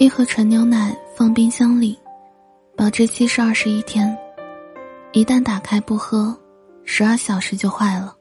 [0.00, 1.98] 一盒纯牛奶放冰箱里，
[2.74, 4.16] 保质期是二十一天，
[5.12, 6.34] 一旦打开不喝，
[6.86, 8.16] 十二小时就坏了。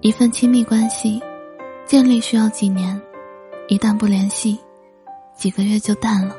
[0.00, 1.22] 一份亲密关系，
[1.84, 3.00] 建立需要几年，
[3.68, 4.58] 一旦不联系，
[5.36, 6.34] 几个月就淡了。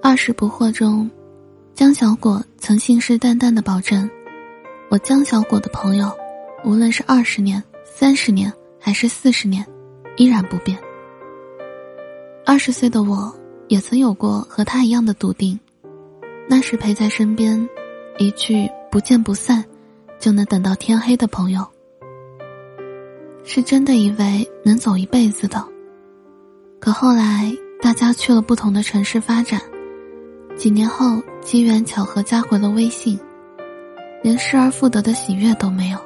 [0.00, 1.10] 二十不惑中，
[1.74, 4.08] 江小果曾信誓旦旦的保证
[4.88, 6.08] ：“我江小果的朋友，
[6.64, 9.66] 无论是二十年、三十年还是四十年，
[10.16, 10.78] 依然不变。”
[12.46, 13.34] 二十岁的我，
[13.68, 15.58] 也曾有过和他一样的笃定，
[16.46, 17.66] 那时陪在身边，
[18.18, 19.64] 一句不见不散，
[20.18, 21.64] 就能等到天黑的朋友，
[23.44, 25.64] 是真的以为能走一辈子的。
[26.80, 29.58] 可后来大家去了不同的城市发展，
[30.54, 33.18] 几年后机缘巧合加回了微信，
[34.22, 35.98] 连失而复得的喜悦都没有。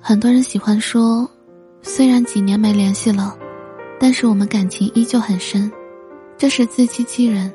[0.00, 1.28] 很多人喜欢说，
[1.82, 3.36] 虽然几年没联系了。
[3.98, 5.70] 但是我们感情依旧很深，
[6.36, 7.52] 这是自欺欺人。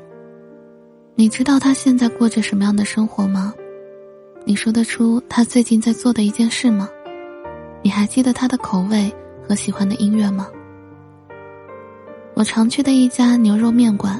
[1.14, 3.52] 你知道他现在过着什么样的生活吗？
[4.46, 6.88] 你说得出他最近在做的一件事吗？
[7.82, 9.12] 你还记得他的口味
[9.46, 10.48] 和喜欢的音乐吗？
[12.34, 14.18] 我常去的一家牛肉面馆，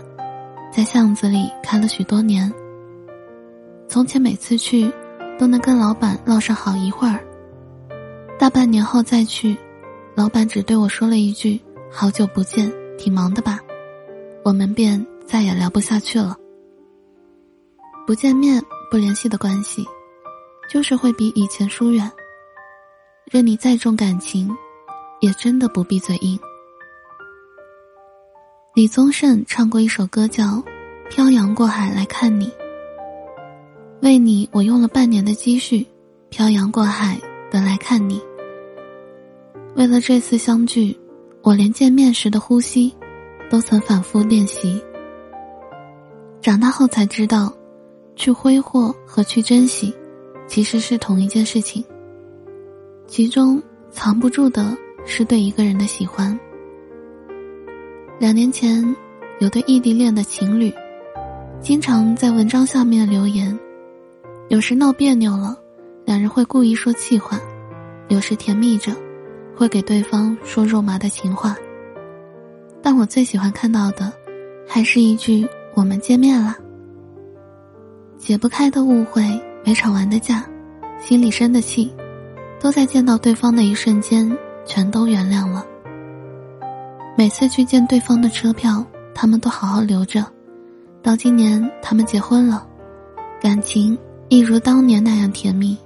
[0.71, 2.53] 在巷子里开了许多年。
[3.89, 4.93] 从前每次去，
[5.39, 7.19] 都能跟老板唠上好一会儿。
[8.39, 9.57] 大半年后再去，
[10.15, 11.59] 老板只对我说了一句。
[11.93, 13.59] 好久不见，挺忙的吧？
[14.45, 16.37] 我们便再也聊不下去了。
[18.07, 19.85] 不见面、不联系的关系，
[20.69, 22.09] 就是会比以前疏远。
[23.29, 24.49] 任你再重感情，
[25.21, 26.39] 也真的不必嘴硬。
[28.73, 30.45] 李宗盛唱过一首歌叫
[31.11, 32.47] 《漂洋过海来看你》，
[34.01, 35.85] 为你我用了半年的积蓄，
[36.29, 37.19] 漂洋过海
[37.51, 38.23] 的来看你。
[39.75, 40.97] 为了这次相聚。
[41.43, 42.95] 我连见面时的呼吸，
[43.49, 44.81] 都曾反复练习。
[46.41, 47.51] 长大后才知道，
[48.15, 49.93] 去挥霍和去珍惜，
[50.47, 51.83] 其实是同一件事情。
[53.07, 56.39] 其中藏不住的是对一个人的喜欢。
[58.19, 58.95] 两年前，
[59.39, 60.73] 有对异地恋的情侣，
[61.61, 63.59] 经常在文章下面留言，
[64.51, 65.57] 有时闹别扭了，
[66.05, 67.41] 两人会故意说气话，
[68.09, 68.93] 有时甜蜜着。
[69.61, 71.55] 会给对方说肉麻的情话，
[72.83, 74.11] 但我最喜欢看到的，
[74.67, 76.57] 还是一句“我们见面了”。
[78.17, 79.21] 解不开的误会，
[79.63, 80.49] 没吵完的架，
[80.99, 81.95] 心里生的气，
[82.59, 84.35] 都在见到对方的一瞬间
[84.65, 85.67] 全都原谅了。
[87.15, 88.83] 每次去见对方的车票，
[89.15, 90.25] 他们都好好留着，
[91.03, 92.67] 到今年他们结婚了，
[93.43, 93.99] 感情
[94.31, 95.77] 一如当年那样甜蜜。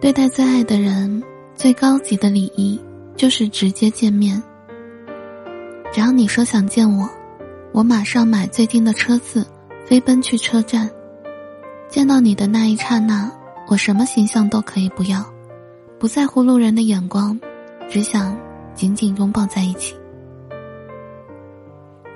[0.00, 1.20] 对待最爱的人，
[1.56, 2.80] 最高级的礼仪
[3.16, 4.40] 就是直接见面。
[5.92, 7.08] 只要你说想见我，
[7.72, 9.44] 我马上买最近的车次，
[9.84, 10.88] 飞奔去车站。
[11.88, 13.28] 见到你的那一刹那，
[13.66, 15.24] 我什么形象都可以不要，
[15.98, 17.38] 不在乎路人的眼光，
[17.90, 18.38] 只想
[18.74, 19.96] 紧紧拥抱在一起。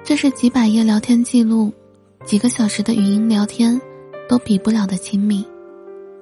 [0.05, 1.73] 这是几百页聊天记录、
[2.25, 3.81] 几个小时的语音聊天
[4.29, 5.45] 都比不了的亲密。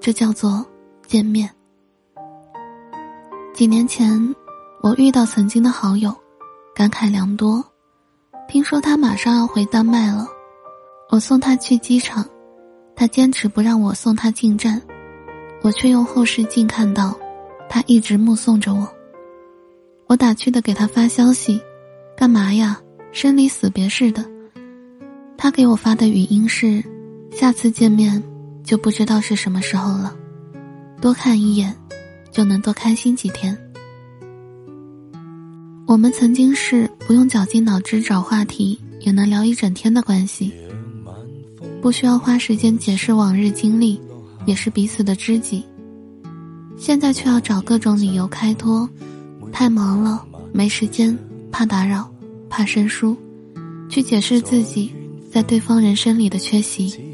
[0.01, 0.65] 这叫做。
[1.11, 1.51] 见面。
[3.53, 4.09] 几年前，
[4.81, 6.15] 我遇到曾经的好友，
[6.73, 7.61] 感慨良多。
[8.47, 10.25] 听说他马上要回丹麦了，
[11.11, 12.25] 我送他去机场，
[12.95, 14.81] 他坚持不让我送他进站，
[15.65, 17.13] 我却用后视镜看到，
[17.69, 18.87] 他一直目送着我。
[20.07, 21.61] 我打趣的给他发消息
[22.17, 22.81] ：“干嘛呀？
[23.11, 24.25] 生离死别似的。”
[25.37, 26.85] 他给我发的语音是
[27.35, 28.23] ：“下次见面
[28.63, 30.15] 就不知道是什么时候了。”
[31.01, 31.75] 多看一眼，
[32.31, 33.57] 就能多开心几天。
[35.87, 40.53] 我们曾经是不用绞尽脑汁找话题也能聊一整天的关系，
[41.81, 43.99] 不需要花时间解释往日经历，
[44.45, 45.65] 也是彼此的知己。
[46.77, 48.89] 现在却要找各种理由开脱，
[49.51, 51.17] 太忙了，没时间，
[51.51, 52.09] 怕打扰，
[52.49, 53.17] 怕生疏，
[53.89, 54.91] 去解释自己
[55.33, 57.10] 在对方人生里的缺席。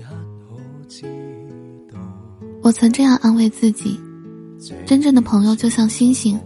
[2.67, 3.97] 我曾这样安慰自己，
[4.85, 6.37] 真正的朋友就像星星，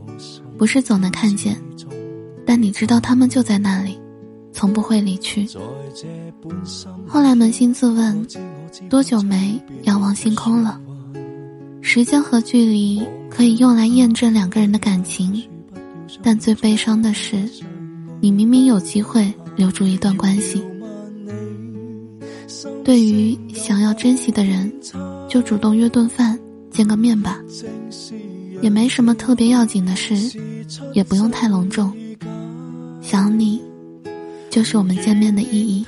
[0.59, 1.57] 不是总能看见，
[2.47, 3.99] 但你知道他们就在那里，
[4.53, 5.49] 从不会离去。
[7.07, 8.23] 后来扪心自问，
[8.91, 10.79] 多久没仰望星空了？
[11.81, 15.43] 时间和距离可以用来验证两个人的感情，
[16.23, 17.49] 但最悲伤的是，
[18.21, 20.63] 你明明有机会留住一段关系，
[22.85, 24.71] 对于想要珍惜的人。
[25.31, 26.37] 就主动约顿饭，
[26.73, 27.39] 见个面吧，
[28.63, 30.37] 也没什么特别要紧的事，
[30.93, 31.93] 也不用太隆重。
[33.01, 33.63] 想你，
[34.51, 35.87] 就是我们见面的意义。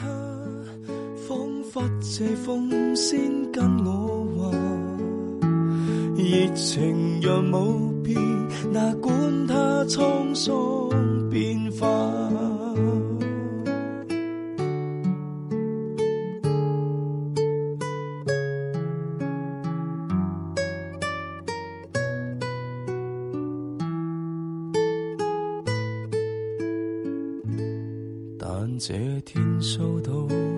[28.78, 30.12] 这天收到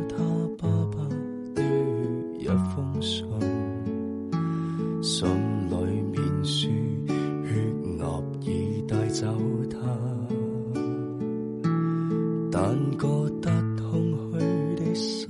[0.09, 0.19] 他
[0.57, 1.07] 爸爸
[1.55, 1.63] 的
[2.39, 3.25] 一封信，
[5.03, 6.71] 信里面说
[7.47, 9.27] 血癌已带走
[9.69, 9.79] 他，
[12.51, 13.07] 但觉
[13.43, 15.27] 得空虚的心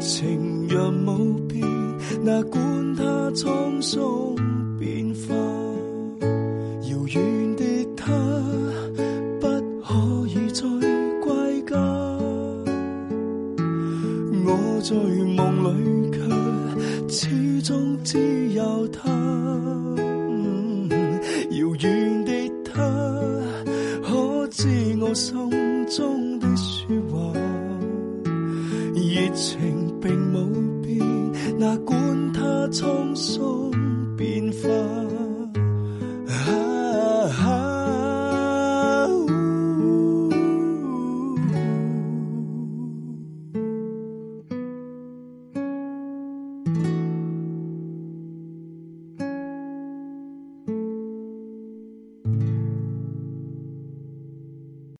[0.00, 1.60] 情若无变，
[2.22, 2.60] 那管
[2.96, 4.34] 它沧桑
[4.78, 5.34] 变化。
[6.90, 7.64] 遥远的
[7.96, 8.12] 他，
[9.40, 9.46] 不
[9.82, 10.62] 可以再
[11.20, 11.76] 归家。
[14.46, 14.94] 我在
[15.36, 19.10] 梦里却始终只有他。
[21.50, 22.82] 遥远的他，
[24.02, 24.66] 可知
[25.00, 25.34] 我心
[25.86, 27.32] 中的说话？
[28.94, 29.83] 热情。
[31.86, 33.63] 管它沧桑。